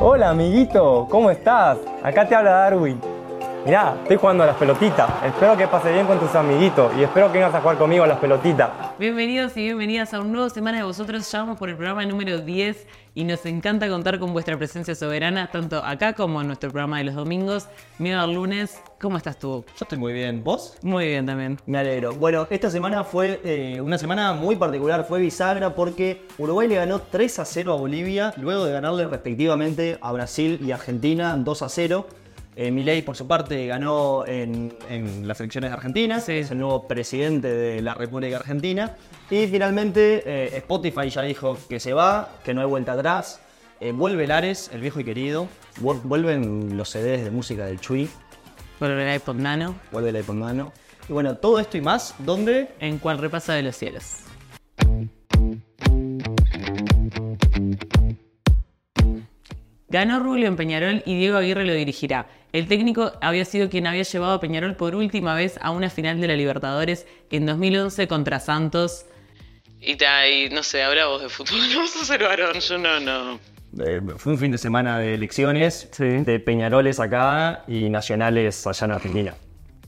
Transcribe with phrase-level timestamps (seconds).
[0.00, 1.76] Hola, amiguito, ¿cómo estás?
[2.04, 3.00] Acá te habla Darwin.
[3.64, 5.10] Mirá, estoy jugando a las pelotitas.
[5.24, 8.06] Espero que pase bien con tus amiguitos y espero que vengas a jugar conmigo a
[8.06, 8.70] las pelotitas.
[8.98, 11.30] Bienvenidos y bienvenidas a un nuevo Semana de Vosotros.
[11.30, 15.50] Ya vamos por el programa número 10 y nos encanta contar con vuestra presencia soberana,
[15.50, 17.68] tanto acá como en nuestro programa de los domingos.
[17.98, 19.64] Miedo al lunes, ¿cómo estás tú?
[19.66, 20.42] Yo estoy muy bien.
[20.44, 20.78] ¿Vos?
[20.82, 21.58] Muy bien también.
[21.66, 22.14] Me alegro.
[22.14, 27.00] Bueno, esta semana fue eh, una semana muy particular, fue bisagra porque Uruguay le ganó
[27.00, 31.68] 3 a 0 a Bolivia, luego de ganarle respectivamente a Brasil y Argentina 2 a
[31.68, 32.06] 0.
[32.60, 36.32] Eh, Milei, por su parte, ganó en, en las elecciones de Argentina, Sí.
[36.32, 38.96] es el nuevo presidente de la República Argentina.
[39.30, 43.40] Y finalmente eh, Spotify ya dijo que se va, que no hay vuelta atrás.
[43.78, 45.46] Eh, vuelve Lares, el viejo y querido.
[45.80, 48.10] Vuel- Vuelven los CDs de música del Chui,
[48.80, 50.72] Por el iPod Nano, vuelve el iPod Nano.
[51.08, 52.70] Y bueno, todo esto y más, ¿dónde?
[52.80, 54.16] en cual repasa de los cielos.
[59.88, 62.26] Ganó Rubio en Peñarol y Diego Aguirre lo dirigirá.
[62.52, 66.20] El técnico había sido quien había llevado a Peñarol por última vez a una final
[66.20, 69.04] de la Libertadores en 2011 contra Santos.
[69.80, 72.78] Y, ta- y no sé, habrá vos de fútbol, no vas a ser varón, yo
[72.78, 73.38] no, no.
[73.84, 76.04] Eh, fue un fin de semana de elecciones, Sí.
[76.04, 79.34] de Peñaroles acá y nacionales allá en Argentina.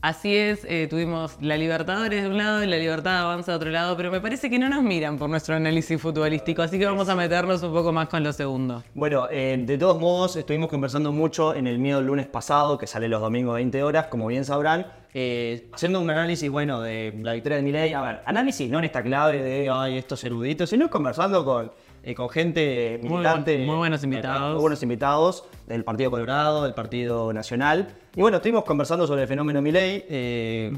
[0.01, 3.69] Así es, eh, tuvimos la Libertadores de un lado y la Libertad Avanza de otro
[3.69, 7.07] lado, pero me parece que no nos miran por nuestro análisis futbolístico, así que vamos
[7.07, 8.81] a meternos un poco más con lo segundo.
[8.95, 12.87] Bueno, eh, de todos modos, estuvimos conversando mucho en el miedo el lunes pasado, que
[12.87, 17.33] sale los domingos 20 horas, como bien sabrán, eh, haciendo un análisis, bueno, de la
[17.33, 17.93] victoria de Milei.
[17.93, 21.71] A ver, análisis no en esta clave de, estos eruditos, sino conversando con,
[22.03, 23.55] eh, con gente Muy militante.
[23.57, 24.53] buen- muy buenos eh, invitados.
[24.53, 27.87] muy buenos invitados del Partido Colorado, del Partido Nacional.
[28.15, 30.05] Y bueno, estuvimos conversando sobre el fenómeno Milei.
[30.09, 30.73] eh,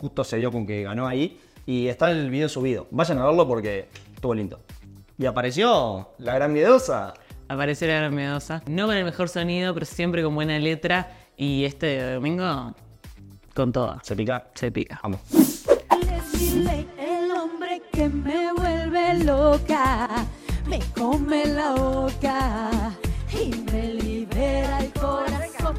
[0.00, 1.40] Justo se dio con que ganó ahí.
[1.66, 2.86] Y está el video subido.
[2.90, 4.60] Vayan a verlo porque estuvo lindo.
[5.18, 7.14] Y apareció la gran miedosa.
[7.48, 11.64] Apareció la gran miedosa, no con el mejor sonido, pero siempre con buena letra, y
[11.64, 12.74] este domingo
[13.54, 14.00] con toda.
[14.02, 14.46] Se pica.
[14.54, 14.98] Se pica.
[15.02, 15.20] Vamos.
[16.98, 20.26] El hombre que me vuelve loca,
[20.66, 22.70] me come la boca
[23.32, 25.76] y me libera el corazón.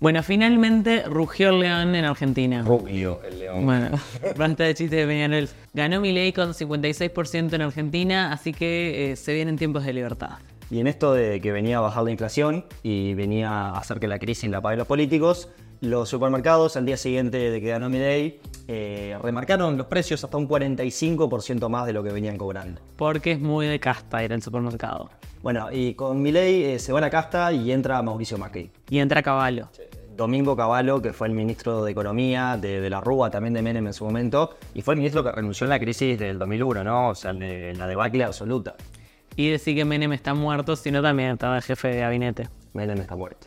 [0.00, 2.62] Bueno, finalmente rugió el león en Argentina.
[2.62, 3.64] Rubio, el león.
[3.64, 3.90] Bueno,
[4.36, 5.48] basta de chistes de Peñarol.
[5.74, 10.38] Ganó Milei con 56% en Argentina, así que eh, se vienen tiempos de libertad.
[10.70, 14.08] Y en esto de que venía a bajar la inflación y venía a hacer que
[14.08, 15.50] la crisis la paguen los políticos,
[15.82, 20.48] los supermercados al día siguiente de que ganó Milei eh, remarcaron los precios hasta un
[20.48, 22.80] 45% más de lo que venían cobrando.
[22.96, 25.10] Porque es muy de casta ir al supermercado.
[25.42, 28.70] Bueno, y con Milei eh, se va a la casta y entra Mauricio Macri.
[28.88, 29.68] Y entra Caballo.
[30.16, 33.86] Domingo Cavallo, que fue el ministro de Economía de, de la Rúa, también de Menem
[33.88, 37.08] en su momento, y fue el ministro que renunció en la crisis del 2001, ¿no?
[37.08, 38.76] O sea, en de- en la debacle absoluta.
[39.34, 42.48] Y decir que Menem está muerto, sino también estaba el jefe de gabinete.
[42.74, 43.46] Menem está muerto.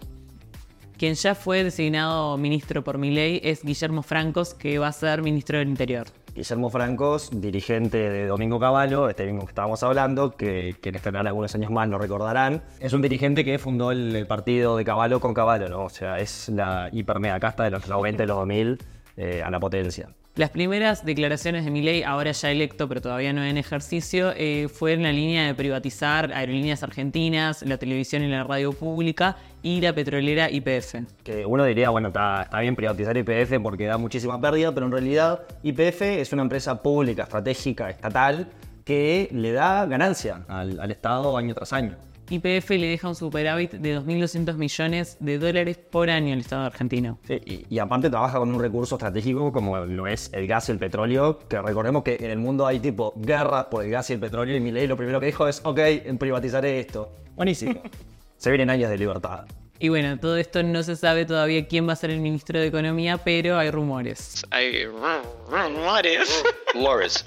[0.98, 5.58] Quien ya fue designado ministro por Milei es Guillermo Francos, que va a ser ministro
[5.58, 6.08] del Interior.
[6.34, 11.54] Guillermo Francos, dirigente de Domingo Cavallo, este mismo que estábamos hablando, que quienes tendrán algunos
[11.56, 15.68] años más lo recordarán, es un dirigente que fundó el, partido de Cavallo con Cavallo,
[15.68, 15.84] ¿no?
[15.84, 18.78] O sea, es la hiper mega casta de los 90 y los 2000
[19.18, 20.10] eh, a la potencia.
[20.36, 24.92] Las primeras declaraciones de Milei, ahora ya electo, pero todavía no en ejercicio, eh, fue
[24.92, 29.96] en la línea de privatizar aerolíneas argentinas, la televisión y la radio pública y la
[29.96, 30.96] petrolera YPF.
[31.24, 35.40] Que uno diría, bueno, está, bien privatizar IPF porque da muchísima pérdida, pero en realidad
[35.64, 38.50] IPF es una empresa pública, estratégica, estatal,
[38.86, 41.98] que le da ganancia al, al Estado año tras año.
[42.30, 47.20] YPF le deja un superávit de 2.200 millones de dólares por año al Estado argentino.
[47.28, 50.72] Sí, y, y aparte trabaja con un recurso estratégico como lo es el gas y
[50.72, 54.14] el petróleo, que recordemos que en el mundo hay tipo guerra por el gas y
[54.14, 55.80] el petróleo y Milei lo primero que dijo es, ok,
[56.18, 57.12] privatizaré esto.
[57.36, 57.82] Buenísimo.
[58.38, 59.46] Se vienen años de libertad.
[59.78, 62.68] Y bueno, todo esto no se sabe todavía quién va a ser el ministro de
[62.68, 64.44] Economía, pero hay rumores.
[64.52, 66.44] Hay rumores.
[66.74, 67.26] Loris.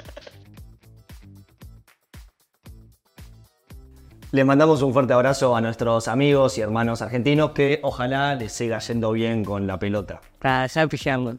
[4.31, 8.79] Le mandamos un fuerte abrazo a nuestros amigos y hermanos argentinos que ojalá les siga
[8.79, 10.21] yendo bien con la pelota.
[10.39, 11.37] Para ya pillarlos.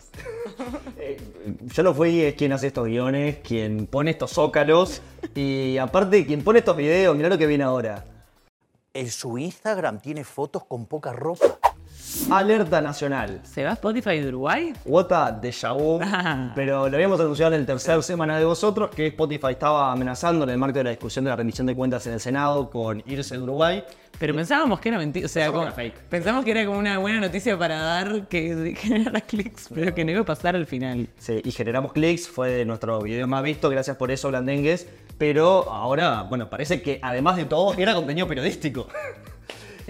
[1.75, 5.03] Yo no fui es quien hace estos guiones, quien pone estos zócalos
[5.35, 8.05] y aparte quien pone estos videos, mirá lo que viene ahora.
[8.95, 11.59] En su Instagram tiene fotos con poca ropa.
[12.31, 13.39] Alerta nacional.
[13.43, 14.73] ¿Se va Spotify de Uruguay?
[14.85, 16.51] Wota de vu, Ah.
[16.55, 20.51] pero lo habíamos anunciado en el tercer semana de vosotros que Spotify estaba amenazando en
[20.51, 23.35] el marco de la discusión de la rendición de cuentas en el Senado con irse
[23.35, 23.83] de Uruguay.
[24.17, 26.09] Pero pensábamos que era mentira, o sea, Pensamos como- que era fake.
[26.09, 30.11] pensamos que era como una buena noticia para dar que generara clics, pero que no
[30.11, 31.07] iba a pasar al final.
[31.17, 34.87] Sí, y generamos clics, fue de nuestro video más visto, gracias por eso, Blandengues.
[35.17, 38.87] Pero ahora, bueno, parece que además de todo era contenido periodístico.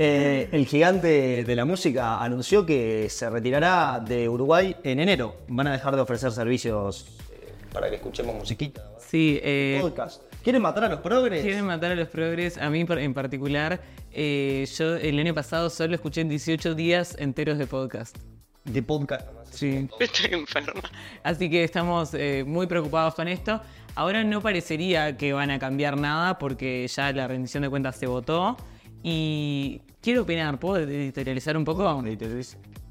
[0.02, 5.36] Eh, el gigante de la música anunció que se retirará de Uruguay en enero.
[5.50, 8.82] Van a dejar de ofrecer servicios eh, para que escuchemos musiquita.
[8.98, 10.22] Sí, eh, Podcast.
[10.42, 11.42] ¿Quieren matar a los progres?
[11.44, 12.58] quieren matar a los progres.
[12.58, 13.82] A mí en particular,
[14.14, 18.18] eh, yo el año pasado solo escuché 18 días enteros de podcast.
[18.64, 19.28] De podcast.
[19.52, 19.90] Sí.
[20.00, 20.82] Estoy enferma.
[21.24, 23.60] Así que estamos eh, muy preocupados con esto.
[23.96, 28.08] Ahora no parecería que van a cambiar nada porque ya la rendición de cuentas se
[28.08, 28.56] votó.
[29.04, 32.04] Y quiero opinar, ¿puedo editorializar un poco?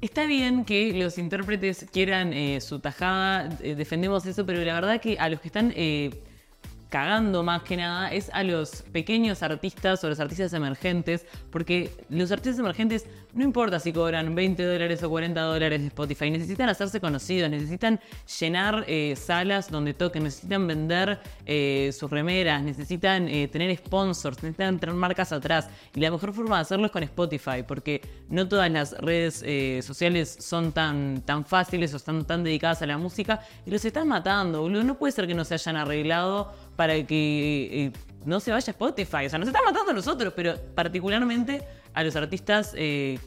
[0.01, 5.01] Está bien que los intérpretes quieran eh, su tajada, eh, defendemos eso, pero la verdad
[5.01, 6.21] que a los que están eh,
[6.89, 12.31] cagando más que nada es a los pequeños artistas o los artistas emergentes, porque los
[12.31, 16.99] artistas emergentes no importa si cobran 20 dólares o 40 dólares de Spotify, necesitan hacerse
[16.99, 17.99] conocidos, necesitan
[18.39, 24.79] llenar eh, salas donde toquen, necesitan vender eh, sus remeras, necesitan eh, tener sponsors, necesitan
[24.79, 25.69] tener marcas atrás.
[25.93, 29.45] Y la mejor forma de hacerlo es con Spotify, porque no todas las redes
[29.85, 34.07] sociales son tan, tan fáciles o están tan dedicadas a la música y los están
[34.07, 34.83] matando, boludo.
[34.83, 37.91] No puede ser que no se hayan arreglado para que
[38.25, 39.25] no se vaya Spotify.
[39.25, 41.61] O sea, nos están matando a nosotros, pero particularmente
[41.99, 43.19] a los artistas eh,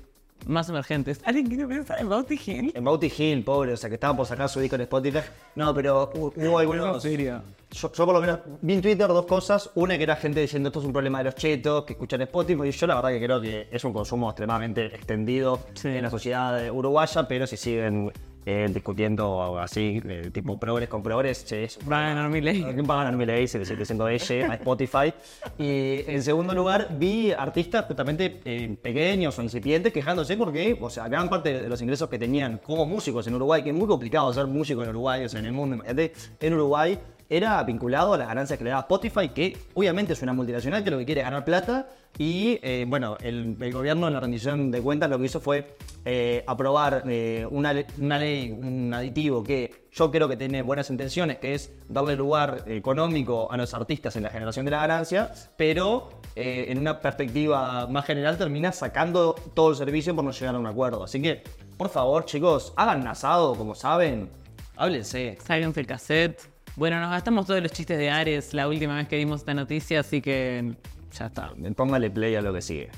[0.47, 1.21] más emergentes.
[1.25, 2.73] ¿Alguien quiere pensar en Bauti Hill?
[2.75, 5.21] En Bauti Hill, pobre, o sea, que estaba por sacar su disco en Spotify.
[5.55, 7.03] No, pero hu- hubo algunos...
[7.03, 7.43] serio?
[7.71, 9.71] Yo, yo por lo menos vi en Twitter dos cosas.
[9.77, 12.69] Una que era gente diciendo esto es un problema de los chetos que escuchan Spotify.
[12.69, 15.89] Y yo la verdad que creo que es un consumo extremadamente extendido Sí.
[15.89, 18.13] en la sociedad uruguaya, pero si siguen
[18.45, 22.63] eh, discutiendo así, eh, tipo progres con progres, che, es Van a ganar mi ley.
[22.63, 23.47] ¿Quién pagan a Miley?
[23.49, 25.13] Se le sigue diciendo ella a Spotify.
[25.59, 31.09] Y en segundo lugar, vi artistas justamente eh, pequeños o incipientes quejándose porque, o sea,
[31.09, 34.33] gran parte de los ingresos que tenían como músicos en Uruguay, que es muy complicado
[34.33, 36.99] ser músico en Uruguay, o sea, en el mundo, imagínate, en Uruguay,
[37.33, 40.91] era vinculado a las ganancias que le daba Spotify, que obviamente es una multinacional que
[40.91, 41.89] lo que quiere es ganar plata.
[42.19, 45.77] Y eh, bueno, el, el gobierno en la rendición de cuentas lo que hizo fue
[46.05, 51.39] eh, aprobar eh, una, una ley, un aditivo que yo creo que tiene buenas intenciones,
[51.39, 56.11] que es darle lugar económico a los artistas en la generación de la ganancia, pero
[56.37, 60.59] eh, en una perspectiva más general termina sacando todo el servicio por no llegar a
[60.59, 61.05] un acuerdo.
[61.05, 61.43] Así que,
[61.79, 64.29] por favor, chicos, hagan asado, como saben,
[64.77, 65.39] háblense.
[65.43, 66.52] Sáquense el.
[66.77, 70.01] Bueno, nos gastamos todos los chistes de Ares la última vez que dimos esta noticia,
[70.01, 70.75] así que
[71.13, 71.53] ya está.
[71.77, 72.91] Póngale play a lo que sigue.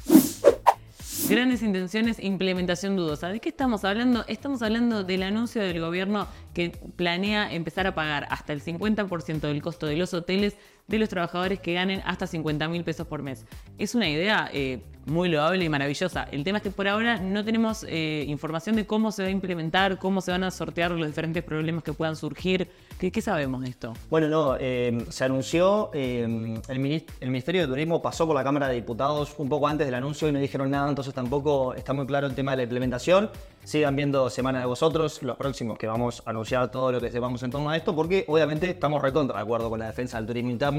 [1.29, 3.29] Grandes intenciones, implementación dudosa.
[3.29, 4.25] ¿De qué estamos hablando?
[4.29, 9.63] Estamos hablando del anuncio del gobierno que planea empezar a pagar hasta el 50% del
[9.63, 13.47] costo de los hoteles de los trabajadores que ganen hasta 50 mil pesos por mes.
[13.79, 16.25] Es una idea eh, muy loable y maravillosa.
[16.31, 19.31] El tema es que por ahora no tenemos eh, información de cómo se va a
[19.31, 22.71] implementar, cómo se van a sortear los diferentes problemas que puedan surgir.
[22.99, 23.93] ¿Qué, qué sabemos de esto?
[24.09, 26.23] Bueno, no, eh, se anunció, eh,
[26.69, 29.95] el, el Ministerio de Turismo pasó por la Cámara de Diputados un poco antes del
[29.95, 33.31] anuncio y no dijeron nada, entonces tampoco está muy claro el tema de la implementación.
[33.65, 37.43] Sigan viendo Semana de Vosotros, los próximos que vamos a anunciar todo lo que sepamos
[37.43, 40.51] en torno a esto, porque obviamente estamos recontra de acuerdo con la defensa del turismo
[40.51, 40.74] interno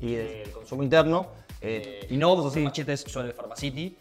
[0.00, 1.26] y del consumo interno.
[1.62, 3.94] eh, y no vamos a hacer más chistes sobre el Pharmacity.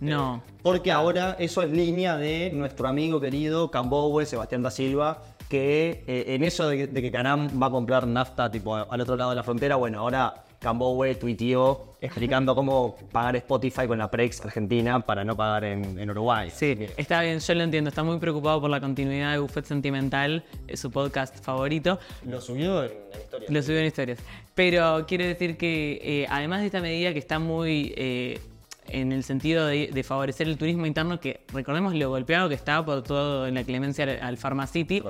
[0.00, 0.42] No.
[0.62, 6.34] Porque ahora eso es línea de nuestro amigo querido Cambowe, Sebastián da Silva, que eh,
[6.34, 9.30] en eso de, que- de que Canam va a comprar nafta tipo al otro lado
[9.30, 15.00] de la frontera, bueno, ahora Cambowe tuiteó explicando cómo pagar Spotify con la Prex Argentina
[15.00, 16.50] para no pagar en, en Uruguay.
[16.52, 17.88] Sí, está bien, yo lo entiendo.
[17.88, 21.98] Está muy preocupado por la continuidad de Buffet Sentimental, es su podcast favorito.
[22.24, 23.48] Lo subió en, en historia.
[23.50, 24.18] Lo subió en historias.
[24.54, 28.40] Pero quiero decir que eh, además de esta medida que está muy eh,
[28.88, 32.84] en el sentido de, de favorecer el turismo interno, que recordemos lo golpeado que está
[32.84, 35.00] por todo en la clemencia al, Pharmacity.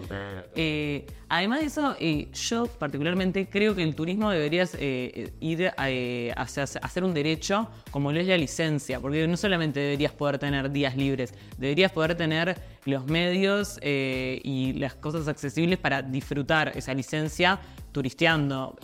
[0.54, 6.42] Eh, además de eso, eh, yo particularmente creo que el turismo debería eh, ir a,
[6.42, 10.71] hacia- hacer un derecho como lo es la licencia, porque no solamente deberías poder tener
[10.71, 17.59] días libres, deberías poder tener los medios y las cosas accesibles para disfrutar esa licencia
[17.92, 18.76] turisteando.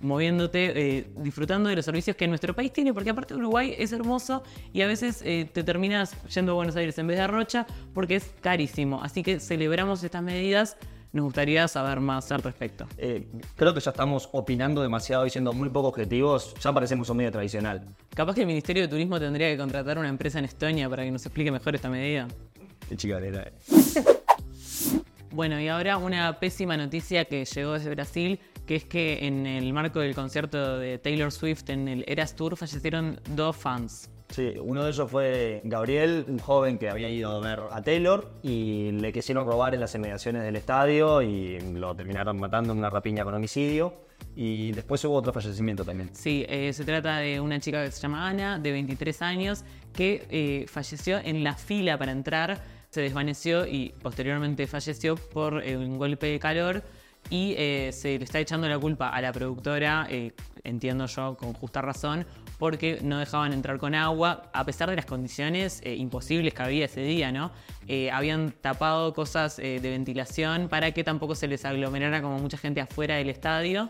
[0.00, 4.42] Moviéndote, eh, disfrutando de los servicios que nuestro país tiene, porque aparte Uruguay es hermoso
[4.72, 7.66] y a veces eh, te terminas yendo a Buenos Aires en vez de a Rocha
[7.94, 9.02] porque es carísimo.
[9.02, 10.76] Así que celebramos estas medidas,
[11.12, 12.86] nos gustaría saber más al respecto.
[12.96, 13.26] Eh,
[13.56, 16.54] creo que ya estamos opinando demasiado y siendo muy poco objetivos.
[16.62, 17.88] Ya parecemos un medio tradicional.
[18.14, 21.10] Capaz que el Ministerio de Turismo tendría que contratar una empresa en Estonia para que
[21.10, 22.28] nos explique mejor esta medida.
[22.88, 23.50] Qué chicanera.
[25.30, 29.72] Bueno, y ahora una pésima noticia que llegó desde Brasil, que es que en el
[29.72, 34.10] marco del concierto de Taylor Swift en el Eras Tour fallecieron dos fans.
[34.28, 38.30] Sí, uno de ellos fue Gabriel, un joven que había ido a ver a Taylor
[38.42, 42.90] y le quisieron robar en las inmediaciones del estadio y lo terminaron matando en una
[42.90, 43.94] rapiña con homicidio.
[44.36, 46.10] Y después hubo otro fallecimiento también.
[46.12, 50.26] Sí, eh, se trata de una chica que se llama Ana, de 23 años, que
[50.28, 55.96] eh, falleció en la fila para entrar, se desvaneció y posteriormente falleció por eh, un
[55.96, 56.82] golpe de calor
[57.30, 60.32] y eh, se le está echando la culpa a la productora, eh,
[60.64, 62.26] entiendo yo con justa razón,
[62.58, 66.84] porque no dejaban entrar con agua, a pesar de las condiciones eh, imposibles que había
[66.86, 67.50] ese día, ¿no?
[68.12, 73.16] Habían tapado cosas de ventilación para que tampoco se les aglomerara como mucha gente afuera
[73.16, 73.88] del estadio.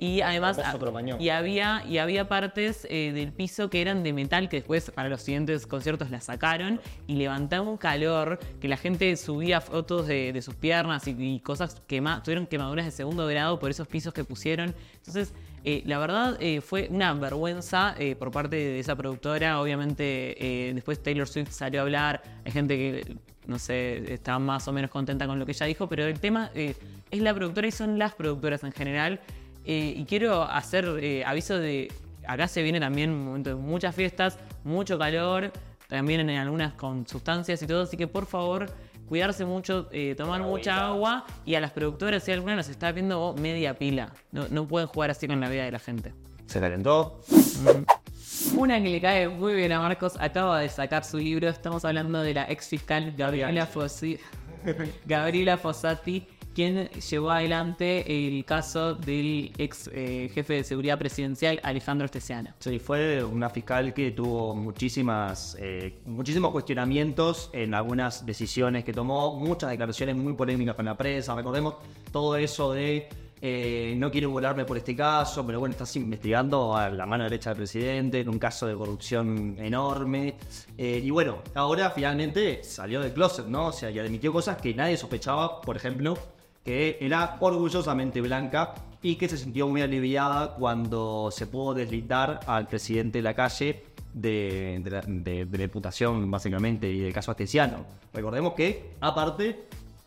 [0.00, 1.16] Y además, otro baño.
[1.18, 5.08] y había, y había partes eh, del piso que eran de metal que después para
[5.08, 10.32] los siguientes conciertos las sacaron y levantaba un calor que la gente subía fotos de,
[10.32, 14.12] de sus piernas y, y cosas que tuvieron quemaduras de segundo grado por esos pisos
[14.14, 14.74] que pusieron.
[14.98, 19.60] Entonces, eh, la verdad eh, fue una vergüenza eh, por parte de esa productora.
[19.60, 22.22] Obviamente, eh, después Taylor Swift salió a hablar.
[22.44, 25.88] Hay gente que, no sé, está más o menos contenta con lo que ella dijo,
[25.88, 26.74] pero el tema eh,
[27.10, 29.20] es la productora y son las productoras en general.
[29.70, 31.92] Eh, y quiero hacer eh, aviso de.
[32.26, 35.52] Acá se viene también muchas fiestas, mucho calor,
[35.88, 38.66] también en algunas con sustancias y todo, así que por favor,
[39.08, 43.20] cuidarse mucho, eh, tomar mucha agua y a las productoras, si alguna nos está viendo
[43.20, 44.12] oh, media pila.
[44.32, 46.14] No, no pueden jugar así con la vida de la gente.
[46.46, 47.20] Se calentó.
[48.56, 51.48] Una que le cae muy bien a Marcos acaba de sacar su libro.
[51.48, 53.68] Estamos hablando de la ex fiscal Gabriela,
[55.06, 56.26] Gabriela Fossati,
[56.58, 62.50] quien llevó adelante el caso del ex eh, jefe de seguridad presidencial Alejandro Esteciano.
[62.58, 69.36] Sí, fue una fiscal que tuvo muchísimas, eh, muchísimos cuestionamientos en algunas decisiones que tomó,
[69.36, 71.32] muchas declaraciones muy polémicas con la prensa.
[71.36, 71.76] Recordemos
[72.10, 73.08] todo eso de
[73.40, 77.50] eh, no quiero volarme por este caso, pero bueno, estás investigando a la mano derecha
[77.50, 80.34] del presidente en un caso de corrupción enorme.
[80.76, 83.66] Y bueno, ahora finalmente salió del closet, ¿no?
[83.66, 86.18] O sea, y admitió cosas que nadie sospechaba, por ejemplo,
[86.68, 92.66] que era orgullosamente blanca y que se sintió muy aliviada cuando se pudo deslindar al
[92.66, 97.30] presidente de la calle de, de la, de- de la imputación, básicamente, y del caso
[97.30, 97.86] Astesiano.
[98.12, 99.64] Recordemos que, aparte,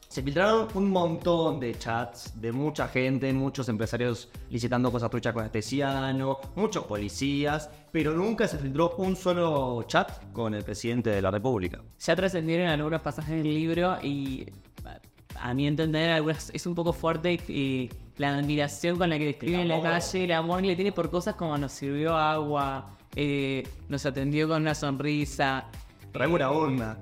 [0.08, 5.44] se filtraron un montón de chats de mucha gente, muchos empresarios licitando cosas truchas con
[5.44, 11.32] Astesiano, muchos policías, pero nunca se filtró un solo chat con el presidente de la
[11.32, 11.82] República.
[12.00, 14.46] Ya trascendieron algunos pasajes del libro y
[15.41, 19.67] a- mi entender es un poco fuerte y la admiración con la que describe en
[19.67, 24.05] la calle, el amor que le tiene por cosas como nos sirvió agua, eh, nos
[24.05, 25.65] atendió con una sonrisa.
[26.12, 26.98] Traemos una onda.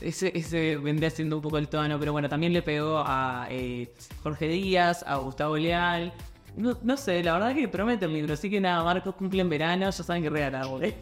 [0.00, 3.92] Ese, ese vendría siendo un poco el tono, pero bueno, también le pegó a eh,
[4.22, 6.12] Jorge Díaz, a Gustavo Leal.
[6.56, 9.48] No, no sé, la verdad que promete el libro, así que nada, Marcos cumple en
[9.48, 10.66] verano, ya saben que regalar.
[10.82, 10.94] ¿eh?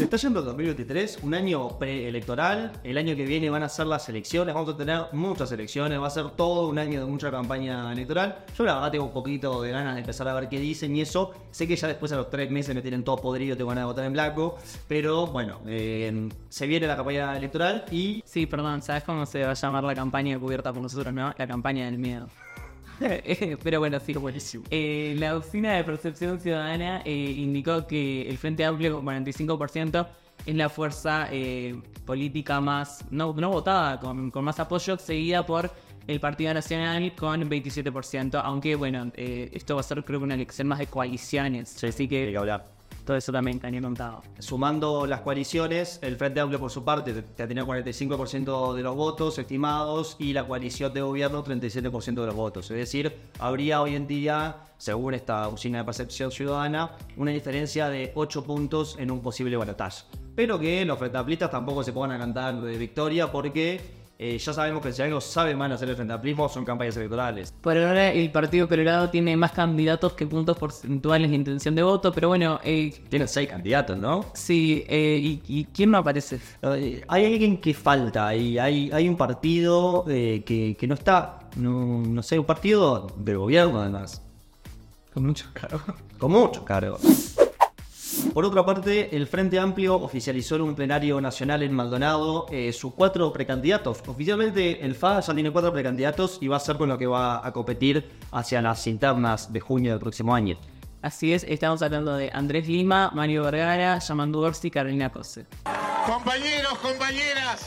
[0.00, 2.72] Se está yendo el 2023, un año preelectoral.
[2.82, 6.06] El año que viene van a ser las elecciones, vamos a tener muchas elecciones, va
[6.06, 8.46] a ser todo un año de mucha campaña electoral.
[8.56, 11.02] Yo la verdad tengo un poquito de ganas de empezar a ver qué dicen y
[11.02, 11.34] eso.
[11.50, 13.86] Sé que ya después a los tres meses me tienen todo podrido, tengo ganas de
[13.88, 14.56] votar en blanco.
[14.88, 19.50] Pero bueno, eh, se viene la campaña electoral y Sí, perdón, ¿sabes cómo se va
[19.50, 21.34] a llamar la campaña cubierta por nosotros, no?
[21.36, 22.26] La campaña del miedo.
[23.62, 24.12] Pero bueno, sí.
[24.14, 24.64] buenísimo.
[24.70, 30.06] Eh, la oficina de percepción ciudadana eh, indicó que el Frente Amplio con 45%
[30.46, 35.70] es la fuerza eh, política más no, no votada, con, con más apoyo, seguida por
[36.06, 40.34] el Partido Nacional con 27%, aunque bueno, eh, esto va a ser creo que una
[40.34, 42.79] elección más de coaliciones, así hay que que hablar.
[43.04, 44.22] Todo eso también tenía contado.
[44.38, 49.38] Sumando las coaliciones, el Frente Amplio por su parte te- tenía 45% de los votos
[49.38, 52.70] estimados y la coalición de gobierno 37% de los votos.
[52.70, 58.12] Es decir, habría hoy en día, según esta oficina de percepción ciudadana, una diferencia de
[58.14, 60.04] 8 puntos en un posible balotaje.
[60.36, 64.52] Pero que los Frente Amplistas tampoco se pongan a cantar de victoria porque eh, ya
[64.52, 67.54] sabemos que si algo sabe mal hacer el Frente Amplismo son campañas electorales.
[67.62, 72.12] Por ahora el Partido Colorado tiene más candidatos que puntos porcentuales de intención de voto,
[72.12, 74.26] pero bueno, eh, Tienen 6 candidatos, ¿no?
[74.34, 76.38] sí, eh, y, y quién no aparece?
[77.08, 82.02] Hay alguien que falta y hay, hay un partido eh, que, que no está, no,
[82.02, 84.20] no sé, un partido del gobierno además,
[85.14, 85.80] Con mucho cargo.
[86.18, 86.98] con mucho cargo.
[88.32, 92.94] Por otra parte, el Frente Amplio oficializó en un plenario nacional en Maldonado eh, sus
[92.94, 94.02] cuatro precandidatos.
[94.06, 97.44] Oficialmente el FA ya tiene cuatro precandidatos y va a ser con lo que va
[97.44, 100.56] a competir hacia las internas de junio del próximo año.
[101.02, 105.46] Así es, estamos hablando de Andrés Lima, Mario Vergara, Yamandu Orsi y Carolina Cose.
[106.06, 107.66] Compañeros, compañeras,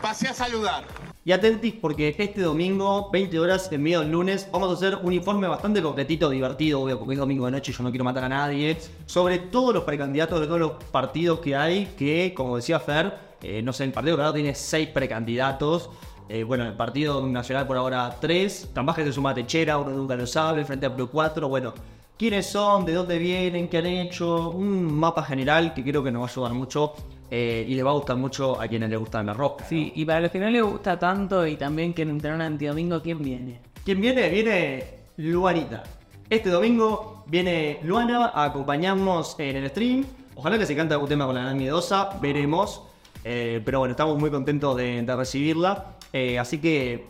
[0.00, 0.84] pasé a saludar.
[1.24, 5.12] Y atentis porque este domingo, 20 horas en medio del lunes, vamos a hacer un
[5.12, 8.24] informe bastante completito, divertido, obvio, porque es domingo de noche y yo no quiero matar
[8.24, 8.76] a nadie,
[9.06, 13.12] sobre todos los precandidatos de todos los partidos que hay, que, como decía Fer,
[13.42, 15.90] eh, no sé, el Partido Colorado tiene seis precandidatos.
[16.28, 18.70] Eh, bueno, el partido nacional por ahora 3.
[18.72, 21.48] Capaz que se suma Techera, uno nunca lo sabe, frente a Pro 4.
[21.48, 21.74] Bueno,
[22.22, 24.50] quiénes son, de dónde vienen, qué han hecho.
[24.50, 26.92] Un mapa general que creo que nos va a ayudar mucho
[27.28, 29.68] eh, y le va a gustar mucho a quienes les gustan las roscas.
[29.68, 33.02] Sí, y para los que no les gusta tanto y también quieren tener un antidomingo,
[33.02, 33.58] ¿quién viene?
[33.84, 34.28] ¿Quién viene?
[34.28, 34.84] Viene
[35.16, 35.82] Luanita.
[36.30, 40.04] Este domingo viene Luana a acompañarnos en el stream.
[40.36, 42.82] Ojalá que se cante algún tema con la Nan Miedosa, veremos.
[43.24, 45.96] Eh, pero bueno, estamos muy contentos de, de recibirla.
[46.12, 47.04] Eh, así que,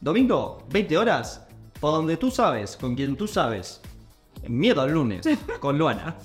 [0.00, 1.46] domingo, 20 horas,
[1.78, 3.82] por donde tú sabes, con quien tú sabes.
[4.48, 5.28] Miedo al lunes,
[5.60, 6.16] con Luana.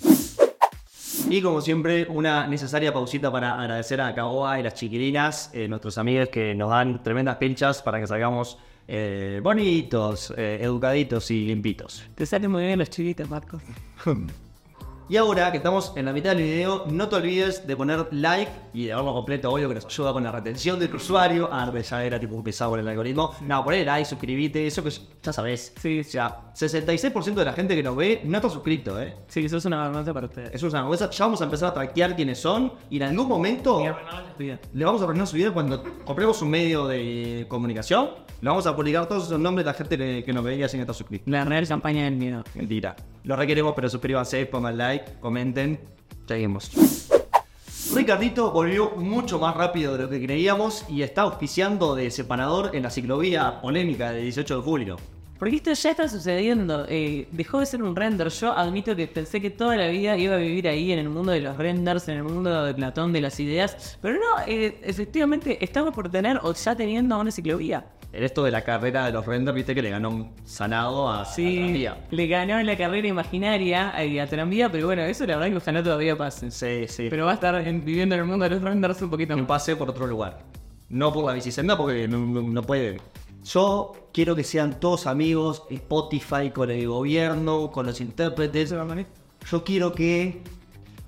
[1.30, 5.98] Y como siempre, una necesaria pausita para agradecer a Caoa y las chiquilinas, eh, nuestros
[5.98, 12.04] amigos que nos dan tremendas pinchas para que salgamos eh, bonitos, eh, educaditos y limpitos.
[12.16, 13.62] Te salen muy bien los chiquitos, Marcos.
[15.10, 18.50] Y ahora que estamos en la mitad del video, no te olvides de poner like
[18.74, 21.50] y de verlo completo, obvio que nos ayuda con la retención del usuario.
[21.52, 23.34] Ah, ya era tipo pesado con el algoritmo.
[23.42, 24.90] No, poner like, suscribite, eso que
[25.22, 25.74] ya sabes.
[25.82, 29.16] Sí, Ya, 66% de la gente que nos ve no está suscrito, ¿eh.
[29.28, 30.52] Sí, eso es una vergüenza para ustedes.
[30.54, 31.10] Eso es una vergüenza.
[31.10, 33.82] Ya vamos a empezar a traquear quiénes son y en algún momento
[34.40, 38.12] le vamos a poner su video cuando compremos un medio de comunicación.
[38.42, 40.80] Le vamos a publicar todos esos nombres de la gente que- que nos veía sin
[40.80, 41.26] estar suscrito.
[41.30, 42.44] La real campaña del miedo.
[42.56, 42.96] Mentira.
[43.24, 45.80] Lo requeremos, pero suscríbanse, pongan like, comenten.
[46.28, 46.72] Seguimos.
[47.94, 52.84] Ricardito volvió mucho más rápido de lo que creíamos y está auspiciando de separador en
[52.84, 54.98] la ciclovía polémica del 18 de julio.
[55.42, 56.86] Porque esto ya está sucediendo.
[56.88, 58.30] eh, dejó de ser un render.
[58.30, 61.32] Yo admito que pensé que toda la vida iba a vivir ahí en el mundo
[61.32, 63.98] de los renders, en el mundo de Platón, de las ideas.
[64.04, 67.84] Pero no, eh, efectivamente, estamos por tener o ya teniendo una ciclovía.
[68.14, 71.24] En esto de la carrera de los renders, viste que le ganó un sanado a
[71.24, 71.98] Sí, Tranvía.
[72.12, 75.58] le ganó en la carrera imaginaria eh, a Tranvía, pero bueno, eso la verdad que
[75.58, 76.52] ojalá todavía pase.
[76.52, 77.08] Sí, sí.
[77.10, 79.46] Pero va a estar en- viviendo en el mundo de los renders un poquito más.
[79.46, 80.40] pase por otro lugar.
[80.90, 83.00] No por la bicisenda porque no, no- no puede.
[83.46, 88.76] Yo quiero que sean todos amigos, Spotify con el gobierno, con los intérpretes.
[89.50, 90.42] Yo quiero que,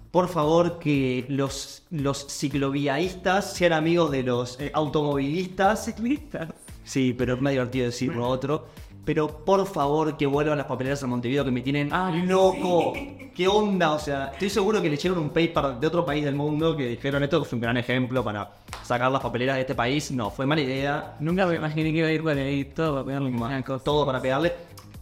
[0.09, 5.83] por favor, que los, los cicloviaístas sean amigos de los eh, automovilistas.
[5.85, 6.47] Ciclistas.
[6.83, 8.65] Sí, pero es más divertido decir lo otro.
[9.05, 12.93] Pero por favor que vuelvan las papeleras a Montevideo que me tienen Ah, loco.
[13.35, 13.91] ¿Qué onda?
[13.93, 16.87] O sea, estoy seguro que le echaron un paper de otro país del mundo que
[16.87, 18.49] dijeron esto es un gran ejemplo para
[18.83, 20.11] sacar las papeleras de este país.
[20.11, 21.15] No, fue mala idea.
[21.19, 23.83] Nunca me imaginé que iba a ir por ahí todo para pegarle cosa.
[23.83, 24.53] Todo para pegarle.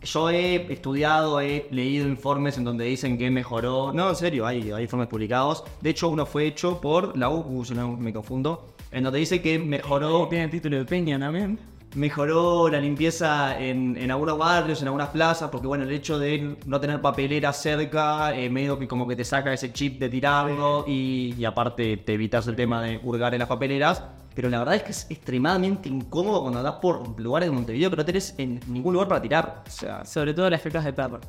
[0.04, 3.94] Yo he estudiado, he leído informes en donde dicen que mejoró.
[3.94, 5.64] No, en serio, hay, hay informes publicados.
[5.80, 9.44] De hecho, uno fue hecho por la U, si no me confundo, en donde dice
[9.44, 11.71] que mejoró Tiene título de Peña también.
[11.96, 16.80] Mejoró la limpieza en, algunos barrios, en algunas plazas, porque bueno, el hecho de no
[16.80, 21.36] tener papelera cerca, eh, medio que como que te saca ese chip de tirarlo y,
[21.38, 24.04] y aparte te evitas el tema de hurgar en las papeleras.
[24.34, 27.98] Pero la verdad es que es extremadamente incómodo cuando andás por lugares de Montevideo que
[27.98, 29.64] no tenés en ningún lugar para tirar.
[29.68, 31.20] O sea, Sobre todo las fecas de perro.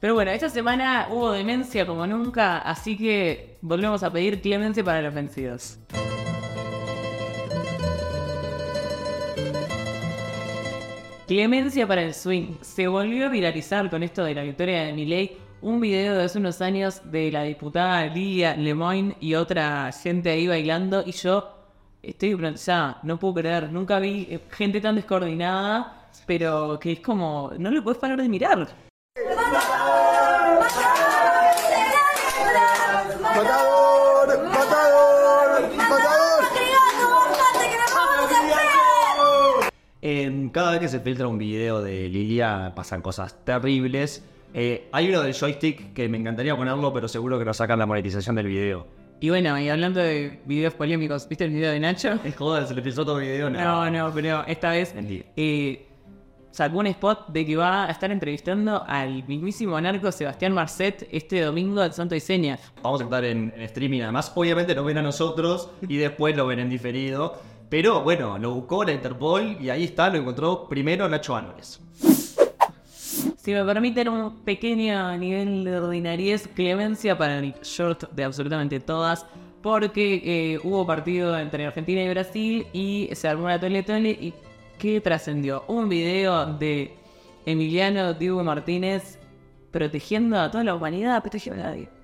[0.00, 5.02] Pero bueno, esta semana hubo demencia como nunca, así que volvemos a pedir clemencia para
[5.02, 5.78] los vencidos.
[11.30, 12.56] Clemencia para el swing.
[12.60, 16.38] Se volvió a viralizar con esto de la victoria de Milei un video de hace
[16.38, 21.48] unos años de la diputada Lidia Lemoyne y otra gente ahí bailando y yo
[22.02, 27.52] estoy hipnotizada, no puedo creer, nunca vi eh, gente tan descoordinada, pero que es como,
[27.56, 28.68] no le puedes parar de mirar.
[40.52, 44.24] Cada vez que se filtra un video de Lilia pasan cosas terribles.
[44.54, 47.86] Eh, hay uno del joystick que me encantaría ponerlo, pero seguro que nos sacan la
[47.86, 48.86] monetización del video.
[49.20, 52.18] Y bueno, y hablando de videos polémicos, ¿viste el video de Nacho?
[52.24, 53.50] Es joder, se le filtró otro video.
[53.50, 54.94] No, no, pero esta vez
[55.36, 55.86] eh,
[56.50, 61.42] sacó un spot de que va a estar entrevistando al mismísimo narco Sebastián Marcet este
[61.42, 62.58] domingo al Santo y Seña.
[62.82, 64.32] Vamos a estar en, en streaming además.
[64.34, 67.38] Obviamente lo ven a nosotros y después lo ven en diferido.
[67.70, 71.80] Pero bueno, lo buscó la Interpol y ahí está, lo encontró primero Nacho Álvarez.
[73.36, 79.24] Si me permiten un pequeño nivel de ordinariez, clemencia para el short de absolutamente todas,
[79.62, 84.34] porque eh, hubo partido entre Argentina y Brasil y se armó una tole tole y
[84.76, 85.64] ¿qué trascendió?
[85.68, 86.96] Un video de
[87.46, 89.18] Emiliano Diego Martínez
[89.70, 91.99] protegiendo a toda la humanidad, protegiendo a nadie.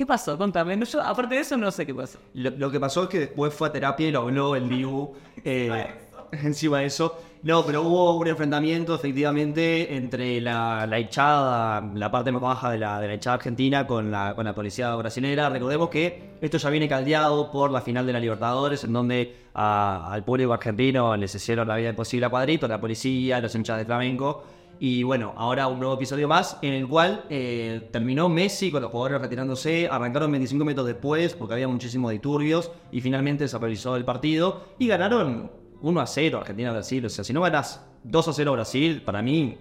[0.00, 0.38] ¿Qué pasó?
[0.38, 0.78] Contame.
[0.78, 2.18] No, yo, aparte de eso, no sé qué pasó.
[2.32, 5.12] Lo, lo que pasó es que después fue a terapia y lo habló el Dibu
[5.44, 5.88] eh,
[6.32, 7.18] encima de eso.
[7.42, 12.78] No, pero hubo un enfrentamiento efectivamente entre la, la hinchada, la parte más baja de
[12.78, 15.50] la, de la hinchada argentina con la, con la policía brasilera.
[15.50, 20.10] Recordemos que esto ya viene caldeado por la final de la Libertadores, en donde a-
[20.14, 23.84] al público argentino les hicieron la vida imposible a cuadrito, la policía, los hinchas de
[23.84, 24.44] flamenco.
[24.82, 28.90] Y bueno, ahora un nuevo episodio más en el cual eh, terminó Messi con los
[28.90, 34.06] jugadores retirándose, arrancaron 25 minutos después porque había muchísimos disturbios y finalmente se realizó el
[34.06, 35.50] partido y ganaron
[35.82, 37.04] 1 a 0 Argentina-Brasil.
[37.04, 39.58] O sea, si no ganas 2 a 0 Brasil, para mí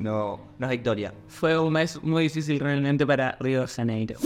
[0.00, 1.12] no, no es victoria.
[1.28, 4.18] Fue un mes muy difícil realmente para Río de Janeiro.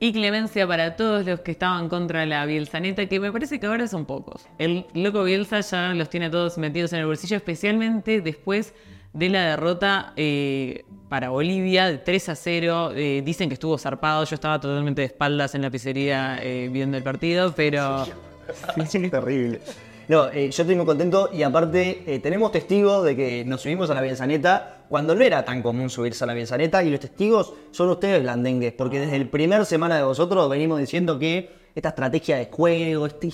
[0.00, 3.86] Y clemencia para todos los que estaban contra la Bielsaneta, que me parece que ahora
[3.88, 4.46] son pocos.
[4.58, 8.72] El loco Bielsa ya los tiene a todos metidos en el bolsillo, especialmente después
[9.12, 12.92] de la derrota eh, para Bolivia de 3 a 0.
[12.94, 16.96] Eh, dicen que estuvo zarpado, yo estaba totalmente de espaldas en la pizzería eh, viendo
[16.96, 18.06] el partido, pero...
[19.10, 19.60] terrible.
[20.08, 24.02] No, yo estoy muy contento y aparte tenemos testigos de que nos subimos a la
[24.02, 28.20] Bielsaneta cuando no era tan común subirse a la Bielsaneta y los testigos son ustedes
[28.20, 33.06] blandengues, porque desde el primer semana de vosotros venimos diciendo que esta estrategia de juego,
[33.06, 33.30] este...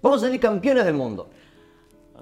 [0.00, 1.28] vamos a ser campeones del mundo.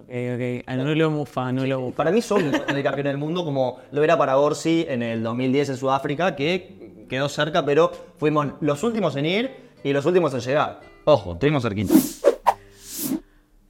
[0.06, 1.96] Ok, ok, anulo Mufa, anulo Mufa.
[1.96, 5.70] Para mí son el campeón del mundo como lo era para Orsi en el 2010
[5.70, 9.50] en Sudáfrica, que quedó cerca, pero fuimos los últimos en ir
[9.82, 10.80] y los últimos en llegar.
[11.04, 11.94] Ojo, estuvimos cerquita.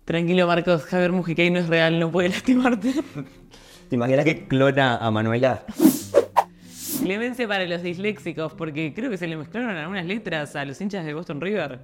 [0.05, 2.95] Tranquilo Marcos, Javier Mujicay no es real, no puede lastimarte.
[3.89, 5.65] ¿Te imaginas que clona a Manuela?
[7.05, 11.05] Clemencia para los disléxicos, porque creo que se le mezclaron algunas letras a los hinchas
[11.05, 11.79] de Boston River.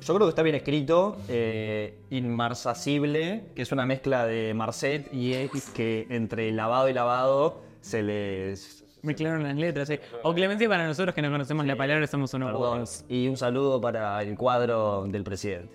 [0.00, 5.34] Yo creo que está bien escrito, eh, inmarsacible, que es una mezcla de Marcet y
[5.34, 8.84] X que entre lavado y lavado se les...
[9.02, 10.00] Mezclaron las letras, sí.
[10.24, 13.04] O clemencia para nosotros que no conocemos la palabra, somos unos bobos.
[13.08, 15.72] Y un saludo para el cuadro del presidente.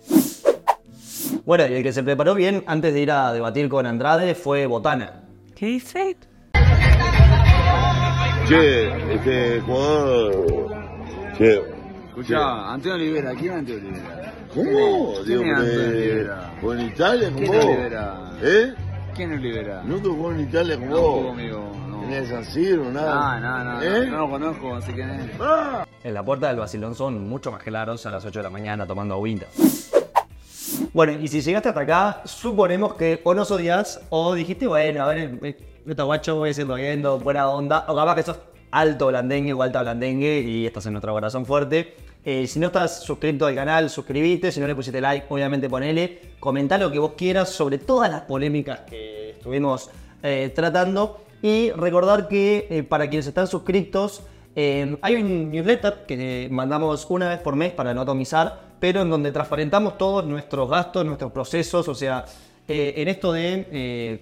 [1.46, 4.66] Bueno, y el que se preparó bien antes de ir a debatir con Andrade fue
[4.66, 5.24] Botana.
[5.56, 6.18] ¿Qué dice?
[8.50, 10.68] Che, este jugador.
[11.38, 11.62] Che.
[12.08, 14.34] Escuchá, Antonio Olivera, ¿quién es Antonio Olivera?
[14.56, 15.14] ¿Cómo?
[15.24, 16.52] ¿Quién Digo, es Antonio eh, Olivera?
[16.60, 17.58] ¿Jugó en Italia con ¿Quién vos?
[17.60, 18.32] es Olivera?
[18.42, 18.74] ¿Eh?
[19.16, 19.84] ¿Quién es Olivera?
[19.84, 22.10] Nunca jugó en Italia con No jugó conmigo, no.
[22.12, 23.34] En San Siro, nada.
[23.36, 24.06] Ah, no, no, ¿Eh?
[24.08, 25.30] no, no lo conozco, no sé quién es.
[26.04, 28.88] En la puerta del Basilón son mucho más claros a las 8 de la mañana
[28.88, 29.46] tomando agüita.
[30.92, 35.08] Bueno, y si llegaste hasta acá, suponemos que o nos odias o dijiste, bueno, a
[35.10, 35.40] ver,
[35.88, 38.38] este guacho voy seguir viendo, buena onda, o capaz que sos
[38.72, 41.96] alto blandengue o alta blandengue y estás en nuestro corazón fuerte.
[42.24, 46.34] Eh, si no estás suscrito al canal, suscríbete, si no le pusiste like, obviamente ponele,
[46.40, 49.90] comenta lo que vos quieras sobre todas las polémicas que estuvimos
[50.22, 51.22] eh, tratando.
[51.42, 54.22] Y recordar que eh, para quienes están suscritos,
[55.02, 59.32] hay un newsletter que mandamos una vez por mes para no atomizar, pero en donde
[59.32, 62.26] transparentamos todos nuestros gastos, nuestros procesos, o sea,
[62.68, 64.22] en esto de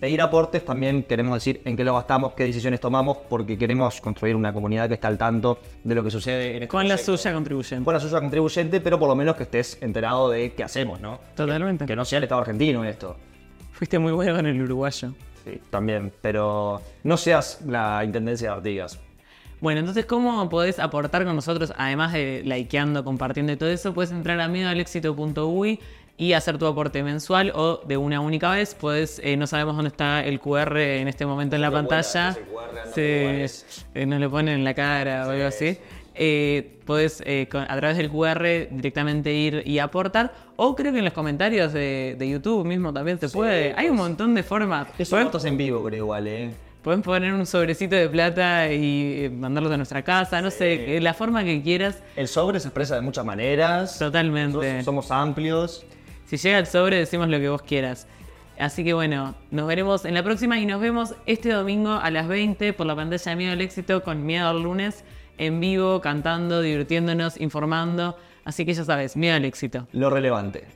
[0.00, 4.36] pedir aportes también queremos decir en qué lo gastamos, qué decisiones tomamos, porque queremos construir
[4.36, 7.32] una comunidad que está al tanto de lo que sucede en este Con la suya
[7.32, 7.84] contribuyente.
[7.84, 11.20] Con la suya contribuyente, pero por lo menos que estés enterado de qué hacemos, ¿no?
[11.34, 11.86] Totalmente.
[11.86, 13.16] Que no sea el Estado argentino esto.
[13.72, 15.12] Fuiste muy bueno con el uruguayo.
[15.44, 18.98] Sí, también, pero no seas la Intendencia de Artigas.
[19.60, 21.72] Bueno, entonces, ¿cómo podés aportar con nosotros?
[21.76, 25.80] Además de likeando, compartiendo y todo eso, puedes entrar a miedoalexito.ui
[26.18, 28.74] y hacer tu aporte mensual o de una única vez.
[28.74, 32.36] Puedes, eh, no sabemos dónde está el QR en este momento en la pantalla.
[32.94, 33.48] Sí, eh,
[34.06, 35.78] nos lo ponen en la cara o algo así.
[36.20, 40.32] Eh, puedes eh, a través del QR directamente ir y aportar.
[40.56, 43.72] O creo que en los comentarios de, de YouTube mismo también se puede.
[43.76, 44.88] Hay un montón de formas.
[44.98, 46.50] Eso fotos en vivo, creo igual, ¿eh?
[46.82, 51.12] Pueden poner un sobrecito de plata y eh, mandarlos a nuestra casa, no sé, la
[51.14, 53.98] forma que quieras, El sobre se expresa de muchas maneras.
[53.98, 54.56] totalmente.
[54.56, 55.84] Nosotros somos amplios.
[56.28, 58.06] Si llega el sobre, decimos lo que vos quieras.
[58.58, 62.28] Así que bueno, nos veremos en la próxima y nos vemos este domingo a las
[62.28, 65.04] 20 por la pantalla de Miedo al Éxito con Miedo al Lunes
[65.38, 68.18] en vivo, cantando, divirtiéndonos, informando.
[68.44, 69.86] Así que ya sabes, Miedo al Éxito.
[69.92, 70.66] Lo relevante.